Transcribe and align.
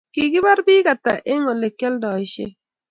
Kigibar 0.13 0.59
biik 0.67 0.87
hata 0.91 1.13
eng 1.31 1.45
olegialdoishen? 1.53 2.51